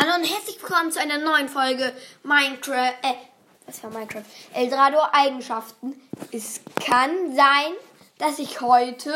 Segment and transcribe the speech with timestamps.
[0.00, 1.92] Hallo und herzlich willkommen zu einer neuen Folge
[2.22, 2.94] Minecraft.
[3.02, 3.14] Äh,
[3.66, 4.22] was war Minecraft?
[4.54, 6.00] Eldorado Eigenschaften.
[6.30, 7.72] Es kann sein,
[8.18, 9.12] dass ich heute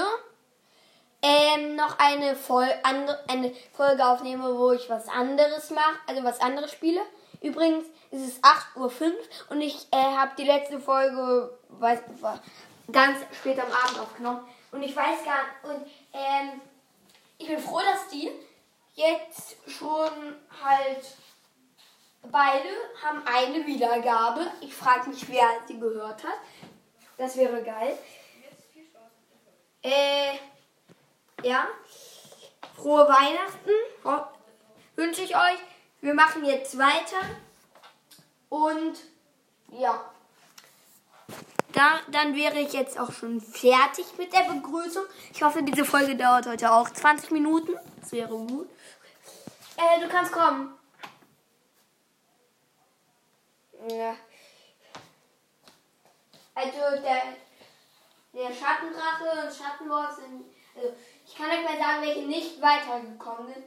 [1.22, 6.41] ähm, noch eine, Vol andre, eine Folge aufnehme, wo ich was anderes mache, also was
[6.41, 7.01] anderes spiele.
[7.41, 9.12] Übrigens ist es 8.05 Uhr
[9.51, 12.01] und ich äh, habe die letzte Folge weiß,
[12.91, 14.41] ganz spät am Abend aufgenommen.
[14.73, 16.61] Und ich weiß gar nicht, und ähm,
[17.39, 18.33] ich bin froh, dass die
[18.95, 21.05] jetzt schon halt
[22.31, 22.68] beide
[23.03, 24.46] haben eine Wiedergabe.
[24.61, 26.39] Ich frage mich, wer sie gehört hat.
[27.18, 27.99] Das wäre geil.
[29.82, 30.39] Äh,
[31.43, 31.67] ja.
[32.77, 34.25] Frohe Weihnachten
[34.95, 35.59] wünsche ich euch.
[36.01, 37.20] Wir machen jetzt weiter.
[38.48, 38.98] Und
[39.70, 40.05] ja.
[41.73, 45.05] Da, dann wäre ich jetzt auch schon fertig mit der Begrüßung.
[45.33, 47.73] Ich hoffe, diese Folge dauert heute auch 20 Minuten.
[48.01, 48.69] Das wäre gut.
[49.77, 50.78] Äh, du kannst kommen.
[53.89, 54.17] Ja.
[56.55, 57.23] Also der,
[58.33, 60.45] der Schattendrache und Schattenwolf sind.
[60.75, 60.95] Also
[61.27, 63.65] ich kann euch mal sagen, welche nicht weitergekommen sind.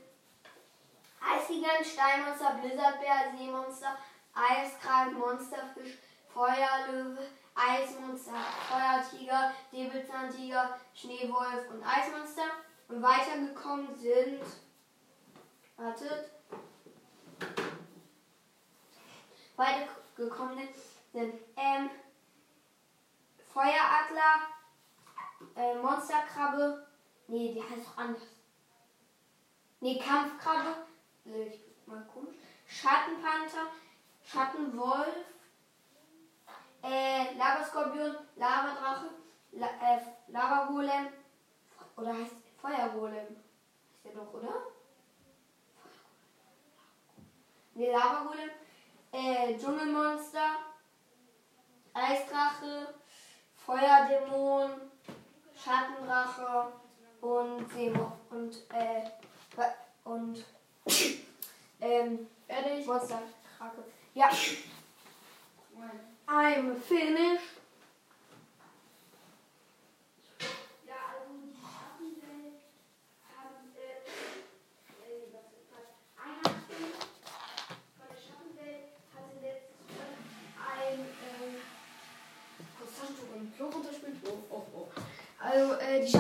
[1.20, 3.98] Eisgigant, Steinmonster, Blizzardbär, Seemonster,
[4.34, 5.98] Eiskrallen, Monsterfisch,
[6.32, 8.34] Feuerlöwe, Eismonster,
[8.70, 12.44] Feuertiger, Säbelzahntiger, Schneewolf und Eismonster.
[12.88, 14.44] Und weitergekommen sind.
[15.78, 16.32] Wartet.
[19.58, 20.68] Weitergekommen
[21.14, 21.90] sind ähm,
[23.54, 24.42] Feueradler,
[25.56, 26.88] äh, Monsterkrabbe.
[27.28, 28.22] Nee, die heißt auch anders.
[29.82, 30.86] Nee, Kampfkrabbe.
[31.26, 32.36] Ich mal komisch.
[32.68, 33.68] Schattenpanther,
[34.24, 35.26] Schattenwolf,
[36.84, 39.10] äh, Lavaskorpion, Lavadrache,
[39.52, 41.08] La äh, Lavagolem
[41.96, 43.36] oder heißt Feuergolem.
[43.94, 44.75] Ist der doch, oder?
[47.76, 48.50] Nee, Lavagolem,
[49.12, 50.58] äh, Dschungelmonster,
[51.94, 52.96] Eisdrache,
[53.66, 54.72] Feuerdämon,
[55.54, 56.72] Schattendrache
[57.22, 59.04] und Seemo und äh
[60.06, 60.46] und
[61.82, 62.86] ähm, Fertig?
[62.86, 63.84] Monsterkrake.
[64.14, 64.30] Ja.
[66.28, 67.60] I'm finished.
[70.88, 72.62] Ja, also die Schattenwelt
[73.36, 74.02] haben äh,
[75.02, 75.88] äh, was ist das?
[76.18, 76.82] Weihnachten
[77.98, 80.12] von der Schattenwelt hatte letztes Mal
[80.82, 81.54] ein ähm,
[82.80, 84.18] kurz Taschentuch im Klo runterspielt.
[84.26, 84.88] Oh, oh, oh.
[85.40, 86.12] Also äh, die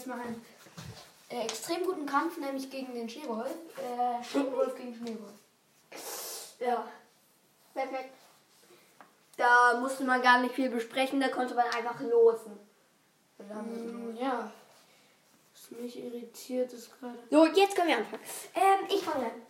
[0.00, 0.46] Letztes Mal einen
[1.28, 3.50] äh, extrem guten Kampf, nämlich gegen den Schneewolf.
[3.76, 5.34] Äh, Schneewolf gegen Schneewolf.
[6.58, 6.88] Ja.
[7.74, 8.14] Perfekt.
[9.36, 12.58] Da musste man gar nicht viel besprechen, da konnte man einfach losen.
[13.38, 14.50] Mm, ja.
[15.52, 17.18] Was mich irritiert ist gerade.
[17.30, 18.22] So, jetzt können wir anfangen.
[18.54, 19.42] Ähm, ich fange an.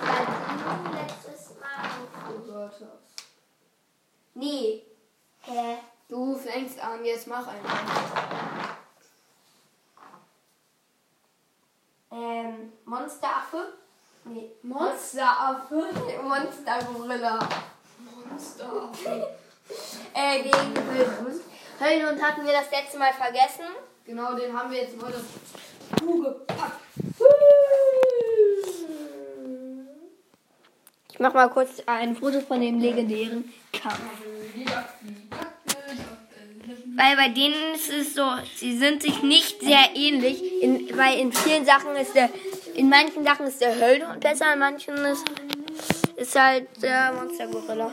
[0.00, 0.26] Weil
[0.84, 3.24] du letztes Mal gehört hast.
[4.34, 4.86] Nee.
[5.40, 5.78] Hä?
[6.10, 8.76] Du fängst an, jetzt mach einfach.
[12.10, 13.74] Ähm, Monsteraffe.
[14.24, 14.50] Nee.
[14.62, 15.86] Monsteraffe?
[16.22, 17.38] Monstergorilla.
[18.28, 19.28] Monsteraffe.
[20.12, 21.40] Äh, gegen Höhlenhund.
[21.78, 23.66] Höhlenhund hatten wir das letzte Mal vergessen.
[24.04, 26.80] Genau, den haben wir jetzt neu dazu gepackt.
[31.12, 34.00] Ich mach mal kurz ein Foto von dem legendären Kampf.
[36.96, 40.62] Weil bei denen ist es so, sie sind sich nicht sehr ähnlich.
[40.62, 42.30] In, weil in vielen Sachen ist der,
[42.74, 45.24] in manchen Sachen ist der Höhlenhund besser, in manchen ist,
[46.16, 47.90] ist halt der Monstergorilla.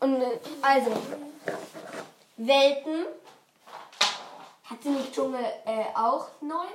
[0.00, 0.92] Und äh, also,
[2.36, 3.06] Welten.
[4.64, 6.68] Hat sie nicht Dschungel äh, auch neun?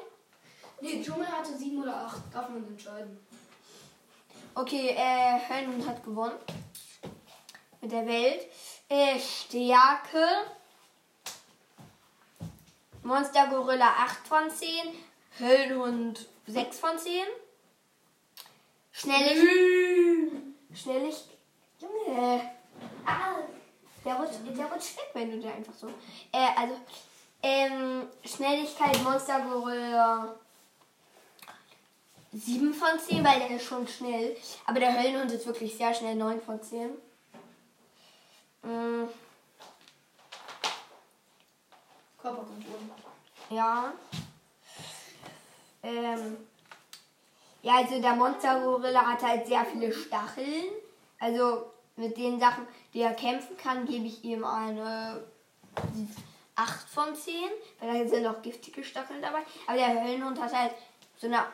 [0.81, 2.21] Nee, Dschungel hatte sieben oder acht.
[2.33, 3.17] Darf man entscheiden.
[4.55, 6.35] Okay, äh, Höhlenhund hat gewonnen.
[7.81, 8.47] Mit der Welt.
[8.89, 10.27] Äh, Stärke.
[13.03, 14.69] Monster Gorilla 8 von 10.
[15.37, 17.23] Höhlenhund 6 von 10.
[18.91, 20.41] Schnelligkeit.
[20.73, 21.37] Schnelligkeit.
[21.79, 22.41] Junge.
[23.05, 23.35] Ah,
[24.05, 25.87] der rutscht, der rutscht weg, wenn du da einfach so.
[26.31, 26.75] Äh, also,
[27.41, 30.35] ähm, Schnelligkeit Monster Gorilla
[32.31, 34.35] 7 von 10, weil der ist schon schnell.
[34.65, 36.89] Aber der Höllenhund ist wirklich sehr schnell, 9 von 10.
[38.63, 39.07] Mm,
[42.23, 42.89] Körperkontrolle.
[43.49, 43.93] ja.
[45.83, 46.37] Ähm,
[47.61, 50.71] ja, also der Monstergorilla hat halt sehr viele Stacheln.
[51.19, 55.23] Also mit den Sachen, die er kämpfen kann, gebe ich ihm eine
[56.55, 57.35] 8 von 10.
[57.79, 59.41] Weil da sind auch giftige Stacheln dabei.
[59.67, 60.73] Aber der Höllenhund hat halt
[61.17, 61.45] so eine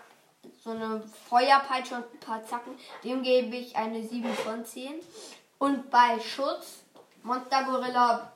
[0.63, 2.77] so eine Feuerpeitsche und ein paar Zacken.
[3.03, 4.93] Dem gebe ich eine 7 von 10.
[5.57, 6.83] Und bei Schutz,
[7.23, 8.31] Monster Gorilla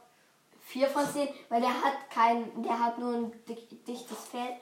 [0.73, 4.57] 4 von 10, weil der hat kein, der hat nur ein dichtes Fell.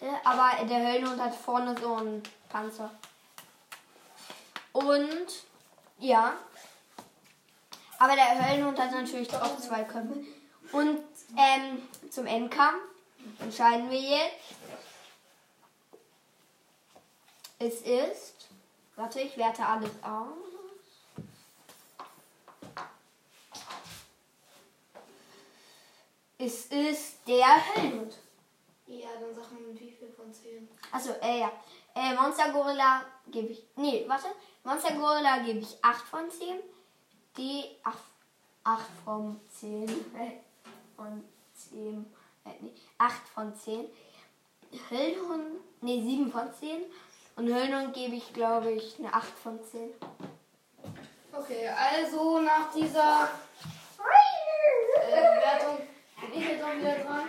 [0.00, 2.90] Äh, Aber der Höllenhund hat vorne so einen Panzer.
[4.72, 5.44] Und
[5.98, 6.34] ja.
[8.00, 10.24] Aber der Höllenhund hat natürlich auch zwei Köpfe.
[10.72, 10.98] Und
[11.36, 12.82] ähm, zum Endkampf
[13.38, 14.56] entscheiden wir jetzt.
[17.60, 18.48] Es ist.
[18.96, 20.51] Warte, ich werte alles aus.
[26.44, 28.18] Es ist der Höllenhund.
[28.88, 30.68] Ja, dann sag mal mit wie viel von 10.
[30.90, 31.52] Achso, äh, ja.
[31.94, 33.62] Äh, Monster Gorilla gebe ich.
[33.76, 34.26] Nee, warte.
[34.64, 36.56] Monster Gorilla gebe ich 8 von 10.
[37.36, 37.96] Die 8,
[38.64, 39.86] 8 von 10.
[40.18, 40.40] Äh,
[40.96, 41.22] von
[41.54, 42.12] 10.
[42.44, 43.86] Äh, nee, 8 von 10.
[44.90, 45.60] Höllenhund.
[45.80, 46.82] Nee, 7 von 10.
[47.36, 49.90] Und Höllenhund gebe ich, glaube ich, eine 8 von 10.
[51.32, 53.28] Okay, also nach dieser
[54.96, 55.78] äh, Bewertung
[56.32, 57.28] bin ich jetzt auch wieder dran.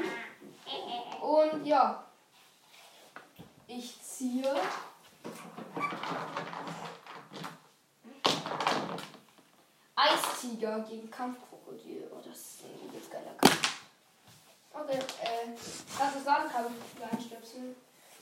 [1.22, 2.04] Und ja,
[3.68, 4.56] ich ziehe.
[9.95, 12.10] Eistiger gegen Kampfkrokodil.
[12.12, 13.80] Oh, das ist ein übelst geiler Kampf.
[14.74, 15.48] Okay, äh,
[15.98, 17.75] kannst du sagen, kann ich für einstöpseln,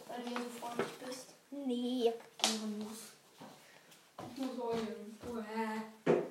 [0.08, 1.34] weil du hier so freundlich bist.
[1.50, 2.14] Nee.
[2.78, 5.20] Muss heulen.
[5.30, 6.22] Uäh.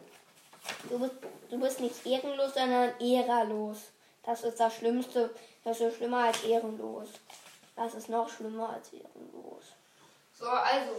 [0.88, 1.14] Du bist,
[1.50, 3.90] du bist nicht ehrenlos, sondern ehrerlos.
[4.30, 5.34] Das ist das Schlimmste.
[5.64, 7.08] Das ist schlimmer als ehrenlos.
[7.74, 9.64] Das ist noch schlimmer als ehrenlos.
[10.38, 10.92] So, also,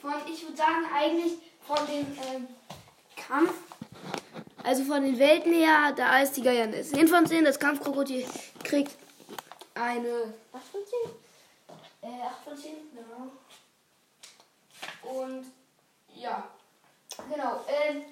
[0.00, 2.48] von, ich würde sagen, eigentlich von dem ähm,
[3.14, 3.52] Kampf,
[4.64, 8.26] also von den Welten her, der Eistiger ja eine 10 von 10, das Kampfkrokodil
[8.64, 8.96] kriegt
[9.74, 10.80] eine 8 von
[12.00, 12.10] 10.
[12.10, 13.32] Äh, 8 von 10, genau.
[15.20, 15.44] Und,
[16.14, 16.48] ja,
[17.30, 18.02] genau, ähm,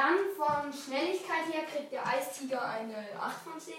[0.00, 3.74] dann von Schnelligkeit her kriegt der Eistiger eine 8 von 10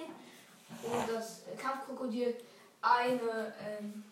[0.84, 2.36] und das Kampfkrokodil
[2.82, 4.04] eine, ähm,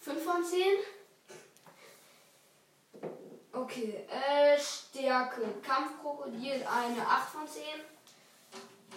[0.00, 0.78] 5 von 10.
[3.52, 5.42] Okay, äh, Stärke.
[5.62, 7.62] Kampfkrokodil eine 8 von 10.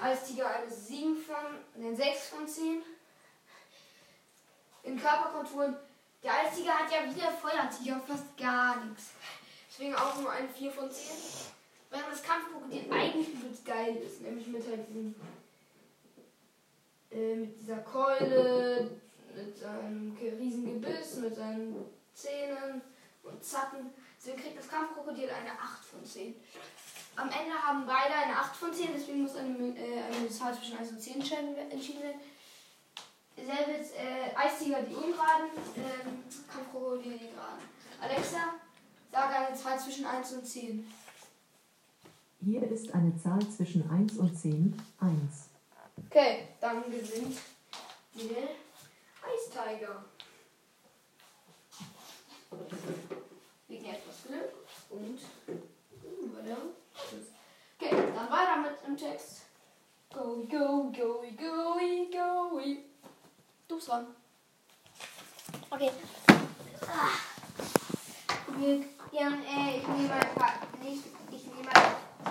[0.01, 2.81] Eistiger eine 7 von, ne, 6 von 10.
[4.83, 5.75] In Körperkonturen.
[6.23, 9.11] Der Eistiger hat ja wieder Feuertiger fast gar nichts.
[9.77, 11.11] Deswegen auch nur eine 4 von 10.
[11.89, 14.21] Während das Kampfkrokodil eigentlich übelst geil ist.
[14.21, 15.15] Nämlich mit halt diesem,
[17.11, 18.89] äh, mit dieser Keule,
[19.35, 21.75] mit seinem riesen Gebiss, mit seinen
[22.13, 22.81] Zähnen
[23.23, 23.91] und Zacken.
[24.17, 26.35] Deswegen kriegt das Kampfkrokodil eine 8 von 10.
[27.17, 30.77] Am Ende haben beide eine 8 von 10, deswegen muss eine, äh, eine Zahl zwischen
[30.77, 32.21] 1 und 10 entschieden werden-.
[33.35, 37.59] Selbes äh, Eistiger die ungeraden, ähm, Kampfkrokodil die geraden.
[37.99, 38.55] Alexa,
[39.15, 40.93] sage eine Zahl zwischen 1 und 10.
[42.41, 44.77] Hier ist eine Zahl zwischen 1 und 10.
[44.99, 45.09] 1.
[46.07, 47.37] Okay, dann gewinnt
[48.13, 48.49] der
[49.23, 50.03] Eistiger.
[53.69, 54.53] Wegen etwas Glück
[54.89, 55.19] und.
[57.79, 59.43] Okay, dann weiter mit dem Text.
[60.13, 61.79] Go, go, go, go,
[62.11, 62.61] go.
[63.67, 64.07] Du bist dran.
[65.71, 65.91] Okay.
[66.81, 67.35] Ah.
[69.11, 71.69] Ja, äh, ich nehme einfach nicht, ich nehme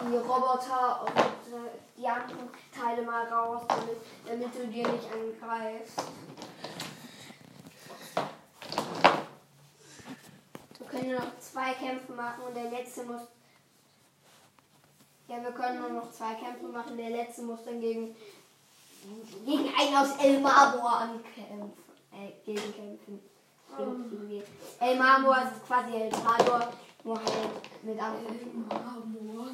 [0.08, 6.02] die Roboter und äh, die anderen Teile mal raus, damit, damit du dir nicht angreifst.
[10.78, 13.22] Wir können nur noch zwei Kämpfe machen und der letzte muss.
[15.28, 16.96] Ja, wir können nur noch zwei Kämpfe machen.
[16.96, 18.14] Der letzte muss dann gegen,
[19.44, 21.72] gegen einen aus El Marmor ankämpfen.
[22.12, 23.20] Äh, gegen
[23.78, 24.42] ihn.
[24.80, 26.68] El Marmor ist quasi El Trador,
[27.04, 28.66] nur halt mit anderen.
[28.68, 29.50] Marmor.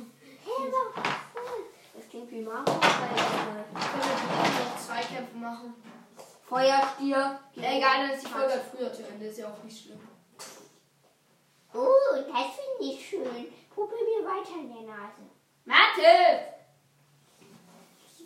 [1.94, 2.64] Das klingt wie Marmor.
[2.66, 5.74] weil, Können wir noch zwei Kämpfe machen?
[5.84, 7.38] äh, Feuerstier.
[7.54, 9.26] Ja, egal, dann ist die Folge halt früher zu Ende.
[9.26, 10.00] Ist ja auch nicht schlimm.
[11.72, 13.46] Oh, das finde ich schön.
[13.72, 15.22] Puppe mir weiter in der Nase.
[15.64, 16.60] Mathe!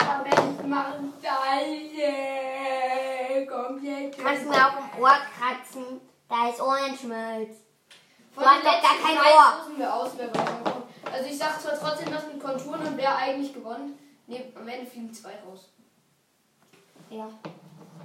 [0.00, 2.53] Moment, machen alle.
[4.24, 6.00] Kannst du mir auf dem Ohr kratzen?
[6.30, 7.50] Da ist Ohrenschmalz.
[8.34, 9.76] Von Du hast doch gar kein Ohr.
[9.76, 10.32] wir aus, wer.
[11.12, 13.98] Also ich sag zwar trotzdem, dass mit Konturen und wer eigentlich gewonnen.
[14.26, 15.68] Nee, am Ende fliegen zwei raus.
[17.10, 17.28] Ja.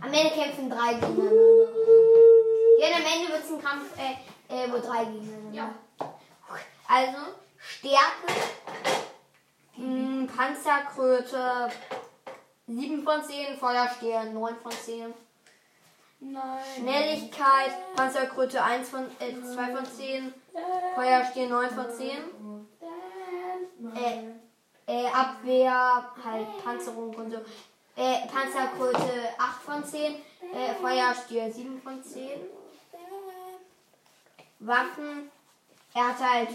[0.02, 1.70] Am Ende kämpfen drei gegeneinander.
[2.80, 5.54] Ja, und am Ende wird es ein Kampf, äh, äh, wo drei gegeneinander.
[5.54, 5.74] Ja.
[6.88, 7.18] Also,
[7.58, 8.34] Stärke,
[9.78, 11.70] mh, Panzerkröte,
[12.68, 15.14] 7 von 10, Feuerstier, 9 von 10.
[16.22, 16.64] Nein.
[16.76, 20.34] Schnelligkeit, Panzerkröte 1 von, äh, 2 von 10,
[20.96, 22.18] Feuerstier 9 von 10,
[23.96, 24.24] äh,
[24.86, 27.38] äh, Abwehr, halt Panzerung und so,
[27.96, 30.16] äh, Panzerkröte 8 von 10,
[30.54, 32.42] äh, Feuerstier 7 von 10,
[34.60, 35.32] Waffen,
[35.94, 36.50] er hat halt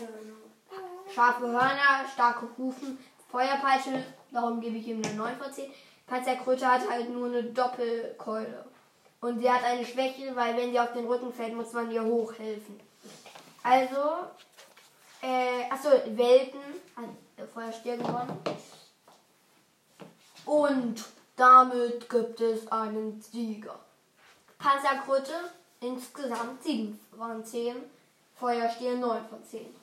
[1.13, 2.99] scharfe Hörner, starke Hufen,
[3.31, 5.73] Feuerpeitsche, darum gebe ich ihm eine 9 von 10.
[6.07, 8.67] Panzerkröte hat halt nur eine Doppelkeule.
[9.25, 12.05] Und sie hat eine Schwäche, weil wenn sie auf den Rücken fällt, muss man ihr
[12.05, 12.79] hochhelfen.
[13.63, 14.27] Also,
[15.23, 16.61] äh, achso, Welten
[16.95, 18.39] hat äh, Feuerstier gewonnen.
[20.45, 21.03] Und
[21.37, 23.81] damit gibt es einen Sieger.
[24.59, 25.33] Panzerkröte
[25.81, 27.77] insgesamt 7 von 10.
[28.39, 29.75] Feuerstier 9 von 10.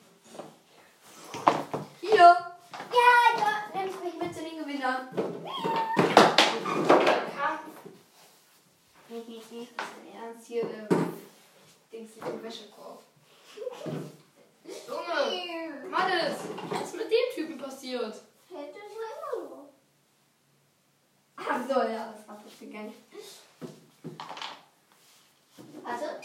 [2.00, 2.16] Hier.
[2.16, 5.08] Ja, da nimmst mich mit zu den Gewinnern.
[7.36, 7.72] Kampf.
[9.12, 10.88] Ernst hier, äh,
[11.92, 13.02] Dings im Wäschekorb.
[14.88, 16.38] Junge, Mattes,
[16.70, 18.14] was ist mit dem Typen passiert?
[18.48, 19.68] Hätte es immer so.
[21.36, 22.94] Ach so, ja, das hat nicht gegangen.
[25.82, 26.20] Warte.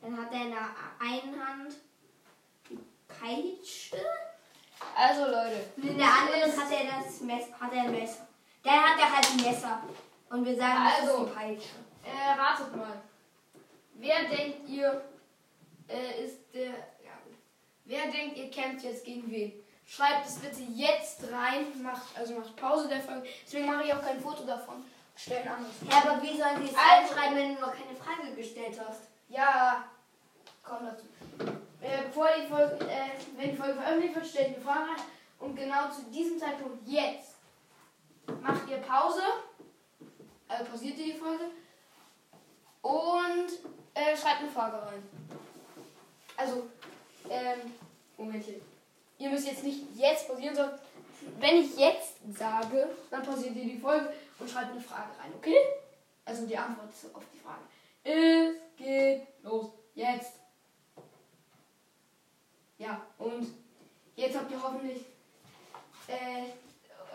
[0.00, 1.74] Dann hat er in der einen Hand
[2.70, 3.98] die Peitsche.
[4.94, 7.60] Also Leute, Und in der anderen hat er das Messer.
[7.60, 8.26] Hat er ein Messer.
[8.66, 9.80] Dann hat er halt ein Messer.
[10.30, 11.24] Und wir sagen, das Also.
[11.24, 11.68] ist die Peitsche.
[12.04, 13.00] äh, ratet mal.
[13.94, 15.02] Wer denkt ihr
[15.88, 16.70] äh, ist der.
[16.70, 17.36] Ja, gut.
[17.84, 19.52] Wer denkt ihr kämpft jetzt gegen wen?
[19.86, 23.28] Schreibt es bitte jetzt rein, macht, also macht Pause der Folge.
[23.46, 24.84] Deswegen mache ich auch kein Foto davon.
[25.14, 25.76] Stell ein anderes.
[25.88, 27.14] Ja, aber wie sollen sie es Also.
[27.14, 29.02] reinschreiben, wenn du noch keine Frage gestellt hast?
[29.28, 29.84] Ja,
[30.64, 31.04] komm dazu.
[31.80, 35.02] Äh, bevor die Folge, äh, wenn die Folge veröffentlicht wird, stellt eine Frage rein.
[35.38, 37.35] Und genau zu diesem Zeitpunkt jetzt
[38.42, 39.22] macht ihr Pause.
[40.48, 41.44] Also pausiert ihr die Folge.
[42.82, 43.48] Und
[43.94, 45.02] äh, schreibt eine Frage rein.
[46.36, 46.68] Also,
[47.28, 47.72] ähm,
[48.16, 48.60] Momentchen.
[49.18, 50.78] Ihr müsst jetzt nicht jetzt pausieren, sondern
[51.38, 55.56] wenn ich jetzt sage, dann pausiert ihr die Folge und schreibt eine Frage rein, okay?
[56.24, 57.62] Also die Antwort auf die Frage.
[58.04, 59.70] Es geht los.
[59.94, 60.32] Jetzt.
[62.78, 63.54] Ja, und
[64.14, 65.06] jetzt habt ihr hoffentlich
[66.06, 66.52] äh,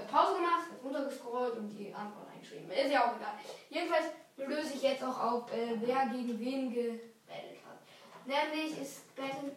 [0.07, 2.69] Pause gemacht, runtergescrollt und die Antwort eingeschrieben.
[2.71, 3.33] Ist ja auch egal.
[3.69, 4.05] Jedenfalls
[4.37, 7.79] löse ich jetzt auch auf, äh, wer gegen wen gebettelt hat.
[8.25, 9.51] Nämlich ist betteln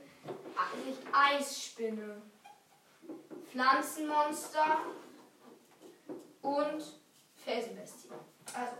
[0.84, 2.22] sich Eisspinne,
[3.50, 4.78] Pflanzenmonster
[6.42, 6.82] und
[7.44, 8.08] Felsenbestie.
[8.54, 8.72] Also,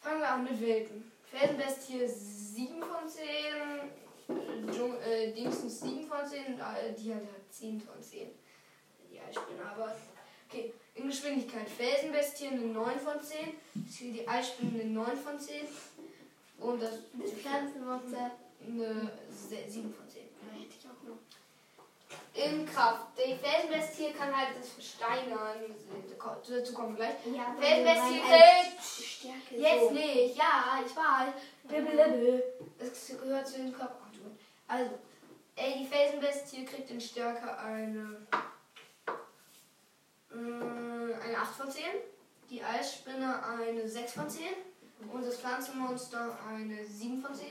[0.00, 1.10] fangen wir an mit Wilden.
[1.30, 7.52] Felsenbestie 7 von 10, äh, Dschung- äh, Dingsens 7 von 10, äh, die hat halt
[7.52, 8.30] 10 von 10.
[9.10, 9.94] Die Eisspinne, aber
[10.58, 10.72] okay.
[10.94, 13.52] In Geschwindigkeit Felsenbestie eine 9 von 10,
[13.90, 15.66] hier die Eisspinne eine 9 von 10
[16.60, 16.94] und das
[17.42, 18.30] Pflanzenmonster.
[18.66, 20.22] eine se- 7 von 10.
[20.22, 21.18] Ja, hätte ich auch noch.
[22.32, 23.08] In Kraft.
[23.18, 25.74] Die Felsenbestie kann halt das Versteinern.
[26.48, 27.16] Dazu kommen wir gleich.
[27.34, 28.82] Ja, Felsenbestie kriegt.
[28.82, 29.54] Stärke.
[29.62, 29.90] Jetzt so.
[29.90, 30.36] nicht.
[30.36, 31.34] Ja, ich weiß.
[31.64, 32.38] Blablabla.
[32.78, 34.38] Das gehört zu den Körperkonturen.
[34.68, 34.90] Also,
[35.56, 38.26] ey, die Felsenbestie kriegt in Stärke eine.
[40.36, 41.84] Mh, Eine 8 von 10.
[42.50, 44.46] Die Eisspinne eine 6 von 10.
[45.12, 47.46] Und das Pflanzenmonster eine 7 von 10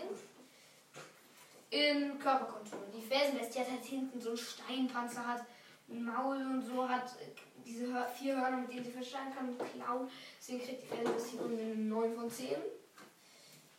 [1.70, 2.92] in Körperkonturen.
[2.96, 5.46] Die Felsenbestie hat halt hinten so einen Steinpanzer, hat
[5.90, 7.32] ein Maul und so, hat äh,
[7.66, 10.10] diese vier Hörner, mit denen sie verstehen kann, und Klauen.
[10.40, 12.56] Deswegen kriegt die Felsenbestie eine 9 von 10.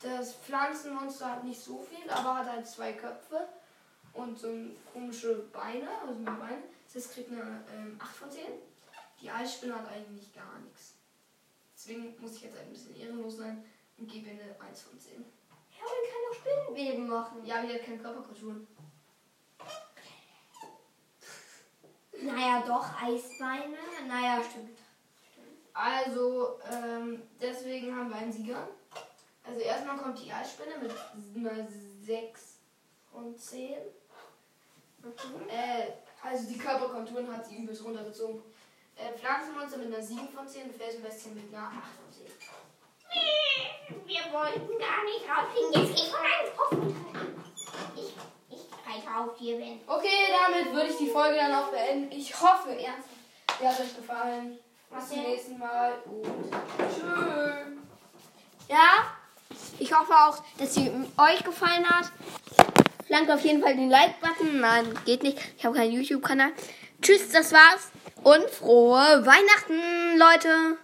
[0.01, 3.49] Das Pflanzenmonster hat nicht so viel, aber hat halt zwei Köpfe
[4.13, 4.49] und so
[4.93, 6.63] komische Beine, also mehr Beine.
[6.93, 8.45] Das kriegt eine ähm, 8 von 10.
[9.26, 10.95] Die Eisspinne hat eigentlich gar nichts.
[11.75, 13.64] Deswegen muss ich jetzt ein bisschen ehrenlos sein
[13.99, 15.14] und gebe ihr eine 1 von 10.
[15.14, 17.45] Ja, man kann doch Spinnenweben machen.
[17.45, 18.68] Ja, wir hat keine Körperkulturen.
[22.23, 23.76] Naja, doch, Eisbeine.
[24.06, 24.78] Naja, stimmt.
[25.75, 28.68] Also, ähm, deswegen haben wir einen Sieger.
[29.42, 30.92] Also erstmal kommt die Eisspinne mit
[31.35, 31.66] einer
[32.00, 32.61] 6
[33.11, 33.73] von 10.
[35.49, 35.90] Äh,
[36.23, 38.40] also die Körperkonturen hat sie übelst runtergezogen.
[38.97, 42.26] Äh, Pflanzenmonster mit einer 7 von 10 und Felsenbestien mit einer 8 von 10.
[44.07, 45.73] Wir wollten gar nicht rausfliegen.
[45.73, 46.97] Jetzt geh von einem.
[47.95, 48.15] Ich,
[48.50, 49.81] ich reite auf dir, wenn.
[49.87, 52.11] Okay, damit würde ich die Folge dann auch beenden.
[52.11, 53.07] Ich hoffe ernsthaft,
[53.61, 54.59] sie hat euch gefallen.
[54.91, 57.76] Bis zum nächsten Mal und tschüss.
[58.69, 59.17] Ja,
[59.79, 62.11] ich hoffe auch, dass sie euch gefallen hat.
[63.07, 64.61] Flankt auf jeden Fall den Like-Button.
[64.61, 65.38] Nein, geht nicht.
[65.59, 66.53] Ich habe keinen YouTube-Kanal.
[67.03, 67.91] Tschüss, das war's.
[68.23, 70.79] Und frohe Weihnachten, Leute.